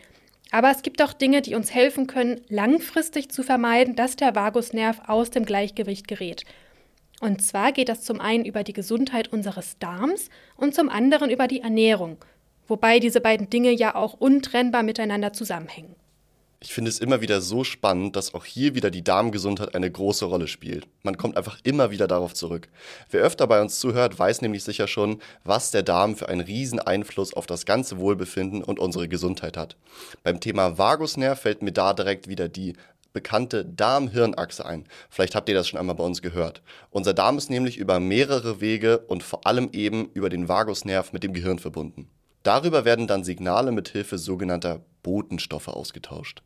Aber 0.53 0.71
es 0.71 0.83
gibt 0.83 1.03
auch 1.03 1.13
Dinge, 1.13 1.43
die 1.43 1.55
uns 1.55 1.73
helfen 1.73 2.07
können, 2.07 2.41
langfristig 2.49 3.31
zu 3.31 3.43
vermeiden, 3.43 3.97
dass 3.97 4.17
der 4.17 4.35
Vagusnerv 4.35 5.01
aus 5.09 5.31
dem 5.31 5.45
Gleichgewicht 5.45 6.07
gerät. 6.07 6.45
Und 7.23 7.41
zwar 7.41 7.71
geht 7.71 7.89
das 7.89 8.03
zum 8.03 8.21
einen 8.21 8.45
über 8.45 8.65
die 8.65 8.73
Gesundheit 8.73 9.33
unseres 9.33 9.79
Darms 9.79 10.29
und 10.57 10.75
zum 10.75 10.89
anderen 10.89 11.31
über 11.31 11.47
die 11.47 11.61
Ernährung, 11.61 12.17
wobei 12.67 12.99
diese 12.99 13.21
beiden 13.21 13.49
Dinge 13.49 13.71
ja 13.71 13.95
auch 13.95 14.15
untrennbar 14.15 14.83
miteinander 14.83 15.33
zusammenhängen. 15.33 15.95
Ich 16.59 16.73
finde 16.75 16.89
es 16.89 16.99
immer 16.99 17.21
wieder 17.21 17.41
so 17.41 17.63
spannend, 17.63 18.17
dass 18.17 18.35
auch 18.35 18.45
hier 18.45 18.75
wieder 18.75 18.91
die 18.91 19.05
Darmgesundheit 19.05 19.77
eine 19.77 19.91
große 19.91 20.25
Rolle 20.25 20.49
spielt. 20.49 20.89
Man 21.03 21.17
kommt 21.17 21.37
einfach 21.37 21.59
immer 21.63 21.93
wieder 21.93 22.09
darauf 22.09 22.35
zurück. 22.35 22.69
Wer 23.11 23.23
öfter 23.23 23.47
bei 23.47 23.61
uns 23.61 23.79
zuhört, 23.79 24.19
weiß 24.19 24.43
nämlich 24.43 24.65
sicher 24.65 24.89
schon, 24.89 25.21
was 25.45 25.71
der 25.71 25.83
Darm 25.85 26.17
für 26.17 26.29
einen 26.29 26.41
riesen 26.41 26.81
Einfluss 26.81 27.35
auf 27.35 27.47
das 27.47 27.67
ganze 27.67 27.99
Wohlbefinden 27.99 28.65
und 28.65 28.81
unsere 28.81 29.09
Gesundheit 29.09 29.57
hat. 29.57 29.77
Beim 30.25 30.41
Thema 30.41 30.77
Vagusnerv 30.77 31.41
fällt 31.41 31.63
mir 31.63 31.73
da 31.73 31.95
direkt 31.95 32.29
wieder 32.29 32.49
die 32.49 32.75
bekannte 33.13 33.65
Darm-Hirn-Achse 33.65 34.65
ein. 34.65 34.87
Vielleicht 35.11 35.35
habt 35.35 35.49
ihr 35.49 35.55
das 35.55 35.69
schon 35.69 35.79
einmal 35.79 35.97
bei 35.97 36.05
uns 36.05 36.23
gehört. 36.23 36.63
Unser 36.91 37.15
Darm 37.15 37.39
ist 37.39 37.51
nämlich 37.51 37.77
über 37.77 38.01
mehrere 38.01 38.61
Wege 38.61 38.99
und 38.99 39.23
vor 39.23 39.47
allem 39.47 39.71
eben 39.73 40.11
über 40.15 40.29
den 40.29 40.49
Vagusnerv 40.49 41.13
mit 41.13 41.23
dem 41.23 41.33
Gehirn 41.33 41.59
verbunden. 41.59 42.09
Darüber 42.43 42.85
werden 42.85 43.07
dann 43.07 43.25
Signale 43.25 43.73
mit 43.73 43.89
Hilfe 43.89 44.19
sogenannter 44.19 44.81
Botenstoffe 45.03 45.69
ausgetauscht. 45.69 46.43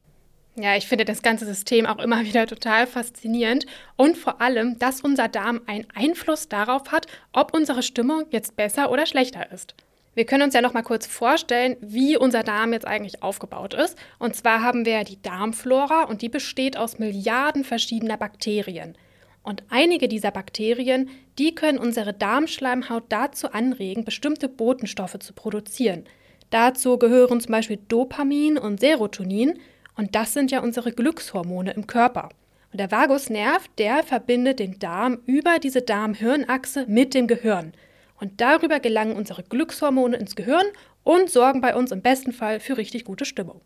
Ja, 0.58 0.74
ich 0.74 0.86
finde 0.86 1.04
das 1.04 1.22
ganze 1.22 1.44
System 1.44 1.86
auch 1.86 1.98
immer 1.98 2.24
wieder 2.24 2.46
total 2.46 2.86
faszinierend 2.86 3.66
und 3.96 4.16
vor 4.16 4.40
allem, 4.40 4.78
dass 4.78 5.02
unser 5.02 5.28
Darm 5.28 5.60
einen 5.66 5.86
Einfluss 5.94 6.48
darauf 6.48 6.92
hat, 6.92 7.06
ob 7.32 7.54
unsere 7.54 7.82
Stimmung 7.82 8.24
jetzt 8.30 8.56
besser 8.56 8.90
oder 8.90 9.06
schlechter 9.06 9.52
ist. 9.52 9.74
Wir 10.16 10.24
können 10.24 10.44
uns 10.44 10.54
ja 10.54 10.62
noch 10.62 10.72
mal 10.72 10.80
kurz 10.80 11.06
vorstellen, 11.06 11.76
wie 11.82 12.16
unser 12.16 12.42
Darm 12.42 12.72
jetzt 12.72 12.86
eigentlich 12.86 13.22
aufgebaut 13.22 13.74
ist. 13.74 13.98
Und 14.18 14.34
zwar 14.34 14.62
haben 14.62 14.86
wir 14.86 14.94
ja 14.94 15.04
die 15.04 15.20
Darmflora 15.20 16.04
und 16.04 16.22
die 16.22 16.30
besteht 16.30 16.78
aus 16.78 16.98
Milliarden 16.98 17.64
verschiedener 17.64 18.16
Bakterien. 18.16 18.96
Und 19.42 19.62
einige 19.68 20.08
dieser 20.08 20.30
Bakterien, 20.30 21.10
die 21.38 21.54
können 21.54 21.78
unsere 21.78 22.14
Darmschleimhaut 22.14 23.04
dazu 23.10 23.52
anregen, 23.52 24.06
bestimmte 24.06 24.48
Botenstoffe 24.48 25.18
zu 25.18 25.34
produzieren. 25.34 26.04
Dazu 26.48 26.96
gehören 26.96 27.42
zum 27.42 27.52
Beispiel 27.52 27.78
Dopamin 27.86 28.56
und 28.56 28.80
Serotonin 28.80 29.58
und 29.96 30.14
das 30.14 30.32
sind 30.32 30.50
ja 30.50 30.62
unsere 30.62 30.92
Glückshormone 30.92 31.72
im 31.72 31.86
Körper. 31.86 32.30
Und 32.72 32.80
der 32.80 32.90
Vagusnerv, 32.90 33.68
der 33.76 34.02
verbindet 34.02 34.60
den 34.60 34.78
Darm 34.78 35.18
über 35.26 35.58
diese 35.58 35.82
Darm-Hirn-Achse 35.82 36.86
mit 36.88 37.12
dem 37.12 37.26
Gehirn. 37.26 37.74
Und 38.20 38.40
darüber 38.40 38.80
gelangen 38.80 39.16
unsere 39.16 39.42
Glückshormone 39.42 40.16
ins 40.16 40.36
Gehirn 40.36 40.66
und 41.04 41.30
sorgen 41.30 41.60
bei 41.60 41.74
uns 41.74 41.92
im 41.92 42.02
besten 42.02 42.32
Fall 42.32 42.60
für 42.60 42.76
richtig 42.76 43.04
gute 43.04 43.24
Stimmung. 43.24 43.60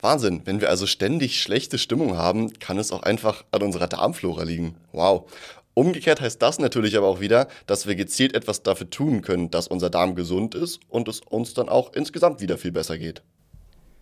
Wahnsinn, 0.00 0.42
wenn 0.44 0.60
wir 0.60 0.68
also 0.68 0.86
ständig 0.86 1.40
schlechte 1.40 1.78
Stimmung 1.78 2.16
haben, 2.16 2.52
kann 2.58 2.78
es 2.78 2.92
auch 2.92 3.02
einfach 3.02 3.44
an 3.50 3.62
unserer 3.62 3.86
Darmflora 3.86 4.42
liegen. 4.42 4.76
Wow. 4.92 5.30
Umgekehrt 5.74 6.20
heißt 6.20 6.40
das 6.40 6.58
natürlich 6.58 6.96
aber 6.96 7.06
auch 7.06 7.20
wieder, 7.20 7.48
dass 7.66 7.86
wir 7.86 7.96
gezielt 7.96 8.34
etwas 8.34 8.62
dafür 8.62 8.88
tun 8.88 9.22
können, 9.22 9.50
dass 9.50 9.68
unser 9.68 9.90
Darm 9.90 10.14
gesund 10.14 10.54
ist 10.54 10.80
und 10.88 11.08
es 11.08 11.20
uns 11.20 11.54
dann 11.54 11.68
auch 11.68 11.92
insgesamt 11.92 12.40
wieder 12.40 12.56
viel 12.56 12.72
besser 12.72 12.98
geht. 12.98 13.22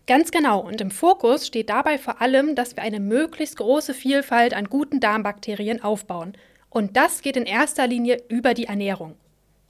Ganz 0.07 0.31
genau. 0.31 0.59
Und 0.59 0.81
im 0.81 0.91
Fokus 0.91 1.47
steht 1.47 1.69
dabei 1.69 1.97
vor 1.97 2.21
allem, 2.21 2.55
dass 2.55 2.75
wir 2.75 2.83
eine 2.83 2.99
möglichst 2.99 3.57
große 3.57 3.93
Vielfalt 3.93 4.53
an 4.53 4.65
guten 4.65 4.99
Darmbakterien 4.99 5.83
aufbauen. 5.83 6.33
Und 6.69 6.95
das 6.95 7.21
geht 7.21 7.37
in 7.37 7.45
erster 7.45 7.87
Linie 7.87 8.21
über 8.29 8.53
die 8.53 8.65
Ernährung. 8.65 9.15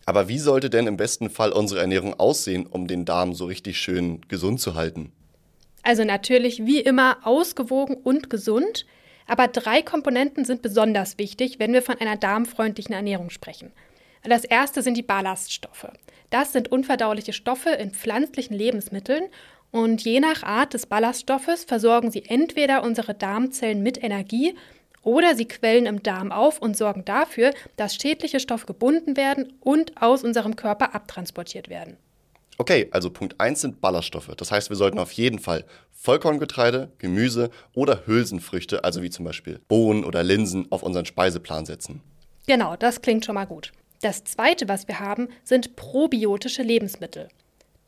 Aber 0.05 0.27
wie 0.27 0.39
sollte 0.39 0.69
denn 0.69 0.87
im 0.87 0.97
besten 0.97 1.29
Fall 1.29 1.51
unsere 1.51 1.81
Ernährung 1.81 2.13
aussehen, 2.19 2.65
um 2.67 2.87
den 2.87 3.05
Darm 3.05 3.33
so 3.33 3.45
richtig 3.45 3.79
schön 3.79 4.21
gesund 4.27 4.61
zu 4.61 4.75
halten? 4.75 5.11
Also 5.81 6.03
natürlich 6.03 6.65
wie 6.65 6.79
immer 6.79 7.17
ausgewogen 7.23 7.95
und 7.95 8.29
gesund, 8.29 8.85
aber 9.27 9.47
drei 9.47 9.81
Komponenten 9.81 10.45
sind 10.45 10.61
besonders 10.61 11.17
wichtig, 11.17 11.59
wenn 11.59 11.73
wir 11.73 11.81
von 11.81 11.99
einer 11.99 12.17
darmfreundlichen 12.17 12.93
Ernährung 12.93 13.29
sprechen. 13.29 13.71
Das 14.23 14.43
erste 14.43 14.81
sind 14.81 14.97
die 14.97 15.03
Ballaststoffe. 15.03 15.87
Das 16.31 16.51
sind 16.51 16.71
unverdauliche 16.71 17.33
Stoffe 17.33 17.69
in 17.69 17.91
pflanzlichen 17.91 18.55
Lebensmitteln 18.57 19.25
und 19.71 20.03
je 20.03 20.19
nach 20.19 20.43
Art 20.43 20.73
des 20.73 20.85
Ballaststoffes 20.85 21.65
versorgen 21.65 22.09
sie 22.09 22.25
entweder 22.25 22.83
unsere 22.83 23.13
Darmzellen 23.13 23.83
mit 23.83 24.03
Energie 24.03 24.55
oder 25.05 25.35
sie 25.35 25.45
quellen 25.45 25.85
im 25.85 26.03
Darm 26.03 26.33
auf 26.33 26.59
und 26.59 26.75
sorgen 26.75 27.05
dafür, 27.05 27.53
dass 27.77 27.95
schädliche 27.95 28.41
Stoffe 28.41 28.65
gebunden 28.65 29.15
werden 29.15 29.53
und 29.61 30.01
aus 30.01 30.23
unserem 30.23 30.57
Körper 30.57 30.93
abtransportiert 30.93 31.69
werden. 31.69 31.95
Okay, 32.57 32.87
also 32.91 33.09
Punkt 33.09 33.39
1 33.39 33.61
sind 33.61 33.81
Ballaststoffe. 33.81 34.31
Das 34.35 34.51
heißt, 34.51 34.69
wir 34.69 34.77
sollten 34.77 34.99
auf 34.99 35.11
jeden 35.11 35.39
Fall 35.39 35.65
Vollkorngetreide, 35.91 36.91
Gemüse 36.97 37.49
oder 37.73 38.05
Hülsenfrüchte, 38.05 38.83
also 38.83 39.01
wie 39.01 39.09
zum 39.09 39.25
Beispiel 39.25 39.59
Bohnen 39.67 40.03
oder 40.03 40.23
Linsen, 40.23 40.71
auf 40.71 40.81
unseren 40.81 41.05
Speiseplan 41.05 41.65
setzen. 41.65 42.01
Genau, 42.47 42.75
das 42.75 43.01
klingt 43.01 43.25
schon 43.25 43.35
mal 43.35 43.45
gut. 43.45 43.71
Das 44.01 44.23
zweite, 44.23 44.67
was 44.67 44.87
wir 44.87 44.99
haben, 44.99 45.29
sind 45.43 45.75
probiotische 45.75 46.63
Lebensmittel. 46.63 47.27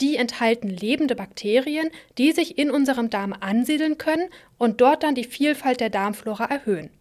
Die 0.01 0.15
enthalten 0.15 0.69
lebende 0.69 1.15
Bakterien, 1.15 1.89
die 2.17 2.31
sich 2.31 2.57
in 2.57 2.69
unserem 2.69 3.09
Darm 3.09 3.33
ansiedeln 3.33 3.97
können 3.97 4.29
und 4.57 4.81
dort 4.81 5.03
dann 5.03 5.15
die 5.15 5.23
Vielfalt 5.23 5.79
der 5.79 5.89
Darmflora 5.89 6.45
erhöhen. 6.45 6.91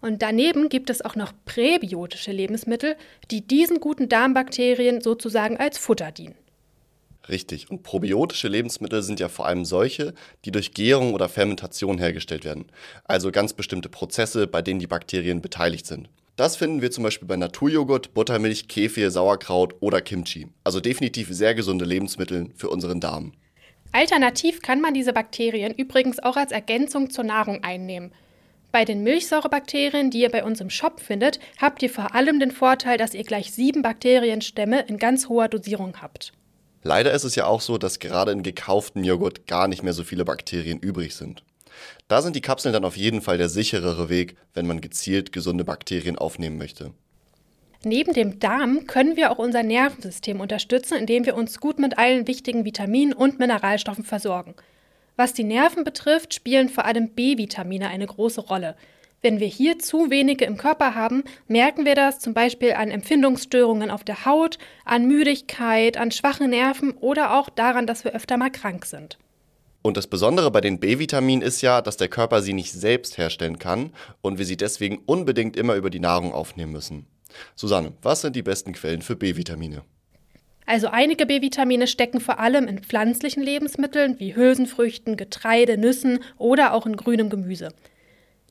Und 0.00 0.22
daneben 0.22 0.68
gibt 0.68 0.90
es 0.90 1.04
auch 1.04 1.16
noch 1.16 1.32
präbiotische 1.44 2.32
Lebensmittel, 2.32 2.96
die 3.30 3.40
diesen 3.40 3.80
guten 3.80 4.08
Darmbakterien 4.08 5.00
sozusagen 5.00 5.56
als 5.56 5.78
Futter 5.78 6.12
dienen. 6.12 6.36
Richtig. 7.28 7.70
Und 7.70 7.82
probiotische 7.82 8.48
Lebensmittel 8.48 9.02
sind 9.02 9.20
ja 9.20 9.28
vor 9.28 9.46
allem 9.46 9.64
solche, 9.64 10.14
die 10.44 10.50
durch 10.50 10.72
Gärung 10.72 11.12
oder 11.14 11.28
Fermentation 11.28 11.98
hergestellt 11.98 12.44
werden. 12.44 12.66
Also 13.04 13.30
ganz 13.30 13.52
bestimmte 13.52 13.88
Prozesse, 13.88 14.46
bei 14.46 14.62
denen 14.62 14.80
die 14.80 14.86
Bakterien 14.86 15.42
beteiligt 15.42 15.86
sind. 15.86 16.08
Das 16.36 16.56
finden 16.56 16.80
wir 16.80 16.90
zum 16.90 17.04
Beispiel 17.04 17.26
bei 17.26 17.36
Naturjoghurt, 17.36 18.14
Buttermilch, 18.14 18.68
Kefir, 18.68 19.10
Sauerkraut 19.10 19.74
oder 19.80 20.00
Kimchi. 20.00 20.46
Also 20.62 20.80
definitiv 20.80 21.28
sehr 21.30 21.54
gesunde 21.54 21.84
Lebensmittel 21.84 22.50
für 22.54 22.70
unseren 22.70 23.00
Darm. 23.00 23.32
Alternativ 23.90 24.62
kann 24.62 24.80
man 24.80 24.94
diese 24.94 25.12
Bakterien 25.12 25.74
übrigens 25.74 26.20
auch 26.20 26.36
als 26.36 26.52
Ergänzung 26.52 27.10
zur 27.10 27.24
Nahrung 27.24 27.64
einnehmen. 27.64 28.12
Bei 28.70 28.84
den 28.84 29.02
Milchsäurebakterien, 29.02 30.10
die 30.10 30.20
ihr 30.20 30.30
bei 30.30 30.44
uns 30.44 30.60
im 30.60 30.68
Shop 30.68 31.00
findet, 31.00 31.40
habt 31.58 31.82
ihr 31.82 31.88
vor 31.88 32.14
allem 32.14 32.38
den 32.38 32.50
Vorteil, 32.50 32.98
dass 32.98 33.14
ihr 33.14 33.24
gleich 33.24 33.52
sieben 33.52 33.80
Bakterienstämme 33.80 34.82
in 34.82 34.98
ganz 34.98 35.28
hoher 35.28 35.48
Dosierung 35.48 36.02
habt. 36.02 36.32
Leider 36.82 37.12
ist 37.12 37.24
es 37.24 37.34
ja 37.34 37.46
auch 37.46 37.62
so, 37.62 37.78
dass 37.78 37.98
gerade 37.98 38.30
in 38.32 38.42
gekauften 38.42 39.04
Joghurt 39.04 39.46
gar 39.46 39.68
nicht 39.68 39.82
mehr 39.82 39.94
so 39.94 40.04
viele 40.04 40.24
Bakterien 40.24 40.78
übrig 40.78 41.16
sind. 41.16 41.42
Da 42.08 42.22
sind 42.22 42.36
die 42.36 42.40
Kapseln 42.40 42.72
dann 42.72 42.84
auf 42.84 42.96
jeden 42.96 43.22
Fall 43.22 43.38
der 43.38 43.48
sicherere 43.48 44.08
Weg, 44.10 44.36
wenn 44.52 44.66
man 44.66 44.80
gezielt 44.80 45.32
gesunde 45.32 45.64
Bakterien 45.64 46.18
aufnehmen 46.18 46.58
möchte. 46.58 46.92
Neben 47.84 48.12
dem 48.12 48.40
Darm 48.40 48.86
können 48.86 49.16
wir 49.16 49.30
auch 49.30 49.38
unser 49.38 49.62
Nervensystem 49.62 50.40
unterstützen, 50.40 50.98
indem 50.98 51.26
wir 51.26 51.36
uns 51.36 51.60
gut 51.60 51.78
mit 51.78 51.96
allen 51.96 52.26
wichtigen 52.26 52.64
Vitaminen 52.64 53.14
und 53.14 53.38
Mineralstoffen 53.38 54.04
versorgen. 54.04 54.54
Was 55.18 55.32
die 55.32 55.42
Nerven 55.42 55.82
betrifft, 55.82 56.32
spielen 56.32 56.68
vor 56.68 56.84
allem 56.84 57.08
B-Vitamine 57.08 57.88
eine 57.88 58.06
große 58.06 58.40
Rolle. 58.40 58.76
Wenn 59.20 59.40
wir 59.40 59.48
hier 59.48 59.80
zu 59.80 60.10
wenige 60.10 60.44
im 60.44 60.56
Körper 60.56 60.94
haben, 60.94 61.24
merken 61.48 61.84
wir 61.84 61.96
das 61.96 62.20
zum 62.20 62.34
Beispiel 62.34 62.74
an 62.74 62.92
Empfindungsstörungen 62.92 63.90
auf 63.90 64.04
der 64.04 64.26
Haut, 64.26 64.58
an 64.84 65.08
Müdigkeit, 65.08 65.96
an 65.96 66.12
schwachen 66.12 66.50
Nerven 66.50 66.92
oder 66.92 67.36
auch 67.36 67.48
daran, 67.48 67.84
dass 67.84 68.04
wir 68.04 68.14
öfter 68.14 68.36
mal 68.36 68.52
krank 68.52 68.84
sind. 68.84 69.18
Und 69.82 69.96
das 69.96 70.06
Besondere 70.06 70.52
bei 70.52 70.60
den 70.60 70.78
B-Vitaminen 70.78 71.42
ist 71.42 71.62
ja, 71.62 71.82
dass 71.82 71.96
der 71.96 72.06
Körper 72.06 72.40
sie 72.40 72.52
nicht 72.52 72.72
selbst 72.72 73.18
herstellen 73.18 73.58
kann 73.58 73.90
und 74.20 74.38
wir 74.38 74.44
sie 74.44 74.56
deswegen 74.56 74.98
unbedingt 75.04 75.56
immer 75.56 75.74
über 75.74 75.90
die 75.90 75.98
Nahrung 75.98 76.32
aufnehmen 76.32 76.70
müssen. 76.70 77.06
Susanne, 77.56 77.92
was 78.02 78.20
sind 78.20 78.36
die 78.36 78.42
besten 78.42 78.72
Quellen 78.72 79.02
für 79.02 79.16
B-Vitamine? 79.16 79.82
Also 80.68 80.88
einige 80.88 81.24
B-Vitamine 81.24 81.86
stecken 81.86 82.20
vor 82.20 82.40
allem 82.40 82.68
in 82.68 82.80
pflanzlichen 82.80 83.42
Lebensmitteln 83.42 84.20
wie 84.20 84.36
Hülsenfrüchten, 84.36 85.16
Getreide, 85.16 85.78
Nüssen 85.78 86.18
oder 86.36 86.74
auch 86.74 86.84
in 86.84 86.94
grünem 86.94 87.30
Gemüse. 87.30 87.70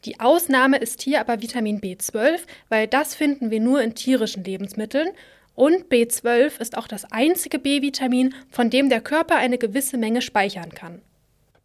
Die 0.04 0.20
Ausnahme 0.20 0.78
ist 0.78 1.04
hier 1.04 1.20
aber 1.20 1.44
Vitamin 1.44 1.80
B12, 1.80 2.40
weil 2.70 2.88
das 2.88 3.14
finden 3.14 3.52
wir 3.52 3.60
nur 3.60 3.84
in 3.84 3.94
tierischen 3.94 4.44
Lebensmitteln 4.44 5.10
und 5.54 5.92
B12 5.92 6.60
ist 6.60 6.76
auch 6.76 6.88
das 6.88 7.06
einzige 7.12 7.60
B-Vitamin, 7.60 8.34
von 8.50 8.72
dem 8.72 8.90
der 8.90 9.02
Körper 9.02 9.36
eine 9.36 9.60
gewisse 9.60 10.00
Menge 10.00 10.24
speichern 10.24 10.72
kann. 10.74 11.04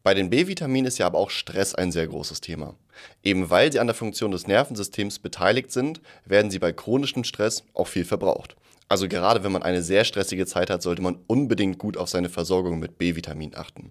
Bei 0.03 0.13
den 0.13 0.29
B-Vitaminen 0.29 0.89
ist 0.89 0.99
ja 0.99 1.07
aber 1.07 1.17
auch 1.17 1.31
Stress 1.31 1.75
ein 1.75 1.93
sehr 1.93 2.07
großes 2.07 2.43
Thema. 2.43 2.75
Eben 3.23 3.49
weil 3.49 3.73
sie 3.73 3.81
an 3.81 3.87
der 3.87 3.97
Funktion 3.97 4.33
des 4.33 4.47
Nervensystems 4.47 5.19
beteiligt 5.19 5.73
sind, 5.73 6.03
werden 6.27 6.51
sie 6.51 6.59
bei 6.59 6.75
chronischem 6.75 7.25
Stress 7.25 7.65
auch 7.73 7.89
viel 7.89 8.05
verbraucht. 8.05 8.55
Also 8.93 9.09
gerade 9.09 9.43
wenn 9.43 9.53
man 9.53 9.63
eine 9.63 9.81
sehr 9.81 10.05
stressige 10.05 10.45
Zeit 10.45 10.69
hat, 10.69 10.83
sollte 10.83 11.01
man 11.01 11.17
unbedingt 11.27 11.79
gut 11.79 11.97
auf 11.97 12.11
seine 12.11 12.29
Versorgung 12.29 12.79
mit 12.79 12.99
B-Vitamin 12.99 13.55
achten. 13.55 13.91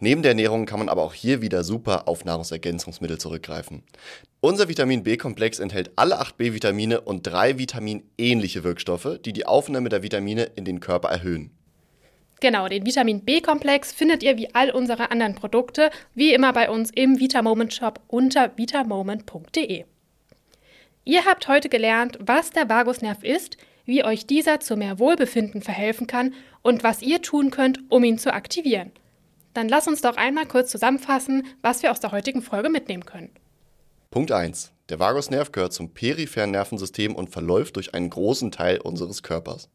Neben 0.00 0.22
der 0.22 0.32
Ernährung 0.32 0.66
kann 0.66 0.80
man 0.80 0.88
aber 0.88 1.04
auch 1.04 1.14
hier 1.14 1.42
wieder 1.42 1.62
super 1.62 2.08
auf 2.08 2.24
Nahrungsergänzungsmittel 2.24 3.18
zurückgreifen. 3.18 3.84
Unser 4.40 4.68
Vitamin 4.68 5.04
B-Komplex 5.04 5.60
enthält 5.60 5.92
alle 5.94 6.18
acht 6.18 6.38
B-Vitamine 6.38 7.02
und 7.02 7.22
drei 7.22 7.56
vitaminähnliche 7.56 8.64
Wirkstoffe, 8.64 9.20
die 9.24 9.32
die 9.32 9.46
Aufnahme 9.46 9.90
der 9.90 10.02
Vitamine 10.02 10.50
in 10.56 10.64
den 10.64 10.80
Körper 10.80 11.10
erhöhen. 11.10 11.52
Genau, 12.40 12.66
den 12.66 12.84
Vitamin 12.84 13.24
B-Komplex 13.24 13.92
findet 13.92 14.24
ihr 14.24 14.36
wie 14.38 14.52
all 14.56 14.72
unsere 14.72 15.12
anderen 15.12 15.36
Produkte, 15.36 15.90
wie 16.16 16.34
immer 16.34 16.52
bei 16.52 16.68
uns 16.68 16.90
im 16.92 17.20
Vitamoment 17.20 17.72
Shop 17.72 18.00
unter 18.08 18.50
vitamoment.de. 18.58 19.84
Ihr 21.04 21.24
habt 21.24 21.46
heute 21.46 21.68
gelernt, 21.68 22.18
was 22.20 22.50
der 22.50 22.68
Vagusnerv 22.68 23.22
ist, 23.22 23.56
wie 23.84 24.04
euch 24.04 24.26
dieser 24.26 24.60
zu 24.60 24.76
mehr 24.76 24.98
Wohlbefinden 24.98 25.62
verhelfen 25.62 26.06
kann 26.06 26.34
und 26.62 26.82
was 26.82 27.02
ihr 27.02 27.22
tun 27.22 27.50
könnt, 27.50 27.80
um 27.88 28.04
ihn 28.04 28.18
zu 28.18 28.32
aktivieren. 28.32 28.92
Dann 29.54 29.68
lass 29.68 29.88
uns 29.88 30.00
doch 30.00 30.16
einmal 30.16 30.46
kurz 30.46 30.70
zusammenfassen, 30.70 31.46
was 31.60 31.82
wir 31.82 31.90
aus 31.90 32.00
der 32.00 32.12
heutigen 32.12 32.42
Folge 32.42 32.70
mitnehmen 32.70 33.04
können. 33.04 33.30
Punkt 34.10 34.32
1. 34.32 34.72
Der 34.88 34.98
Vagusnerv 34.98 35.52
gehört 35.52 35.72
zum 35.72 35.94
peripheren 35.94 36.50
Nervensystem 36.50 37.14
und 37.14 37.30
verläuft 37.30 37.76
durch 37.76 37.94
einen 37.94 38.10
großen 38.10 38.50
Teil 38.50 38.78
unseres 38.78 39.22
Körpers. 39.22 39.68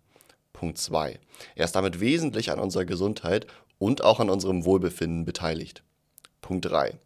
Punkt 0.53 0.77
2. 0.77 1.19
Er 1.55 1.65
ist 1.65 1.75
damit 1.75 1.99
wesentlich 1.99 2.51
an 2.51 2.59
unserer 2.59 2.85
Gesundheit 2.85 3.47
und 3.79 4.03
auch 4.03 4.19
an 4.19 4.29
unserem 4.29 4.65
Wohlbefinden 4.65 5.25
beteiligt. 5.25 5.83
Punkt 6.41 6.65
3. 6.65 6.99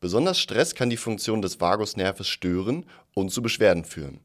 Besonders 0.00 0.38
Stress 0.38 0.74
kann 0.74 0.90
die 0.90 0.96
Funktion 0.96 1.42
des 1.42 1.60
Vagusnerves 1.60 2.28
stören 2.28 2.86
und 3.14 3.30
zu 3.30 3.42
Beschwerden 3.42 3.84
führen. 3.84 4.20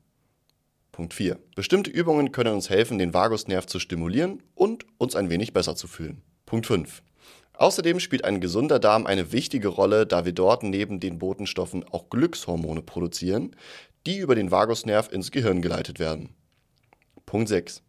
Punkt 0.93 1.15
4. 1.15 1.39
Bestimmte 1.55 1.89
Übungen 1.89 2.31
können 2.31 2.53
uns 2.53 2.69
helfen, 2.69 2.99
den 2.99 3.15
Vagusnerv 3.15 3.65
zu 3.65 3.79
stimulieren 3.79 4.43
und 4.53 4.85
uns 4.99 5.15
ein 5.15 5.31
wenig 5.31 5.51
besser 5.51 5.75
zu 5.75 5.87
fühlen. 5.87 6.21
Punkt 6.45 6.67
5. 6.67 7.01
Außerdem 7.53 7.99
spielt 7.99 8.25
ein 8.25 8.39
gesunder 8.39 8.77
Darm 8.77 9.07
eine 9.07 9.31
wichtige 9.31 9.69
Rolle, 9.69 10.05
da 10.05 10.23
wir 10.23 10.33
dort 10.33 10.61
neben 10.61 10.99
den 10.99 11.17
Botenstoffen 11.17 11.83
auch 11.83 12.11
Glückshormone 12.11 12.83
produzieren, 12.83 13.55
die 14.05 14.19
über 14.19 14.35
den 14.35 14.51
Vagusnerv 14.51 15.11
ins 15.11 15.31
Gehirn 15.31 15.63
geleitet 15.63 15.97
werden. 15.97 16.29
Punkt 17.25 17.49
6. 17.49 17.81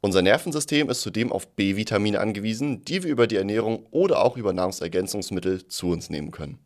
Unser 0.00 0.22
Nervensystem 0.22 0.88
ist 0.88 1.02
zudem 1.02 1.32
auf 1.32 1.48
B-Vitamine 1.56 2.20
angewiesen, 2.20 2.82
die 2.86 3.02
wir 3.02 3.10
über 3.10 3.26
die 3.26 3.36
Ernährung 3.36 3.84
oder 3.90 4.24
auch 4.24 4.38
über 4.38 4.54
Nahrungsergänzungsmittel 4.54 5.68
zu 5.68 5.90
uns 5.90 6.08
nehmen 6.08 6.30
können. 6.30 6.58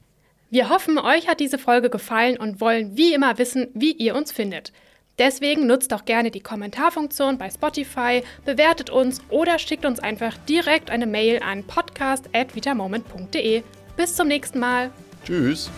Wir 0.51 0.69
hoffen, 0.69 0.99
euch 0.99 1.27
hat 1.27 1.41
diese 1.41 1.59
Folge 1.59 1.91
gefallen 1.91 2.37
und 2.37 2.61
wollen 2.61 2.97
wie 2.97 3.13
immer 3.13 3.39
wissen, 3.39 3.69
wie 3.75 3.93
ihr 3.93 4.15
uns 4.15 4.31
findet. 4.31 4.73
Deswegen 5.21 5.67
nutzt 5.67 5.93
auch 5.93 6.07
gerne 6.07 6.31
die 6.31 6.41
Kommentarfunktion 6.41 7.37
bei 7.37 7.51
Spotify, 7.51 8.23
bewertet 8.47 8.89
uns 8.89 9.21
oder 9.29 9.59
schickt 9.59 9.85
uns 9.85 10.01
einfach 10.01 10.35
direkt 10.49 10.91
eine 10.91 11.07
Mail 11.07 11.43
an 11.43 11.63
podcast.vitamoment.de. 11.63 13.63
Bis 13.99 14.17
zum 14.17 14.29
nächsten 14.29 14.59
Mal. 14.59 14.91
Tschüss. 15.27 15.71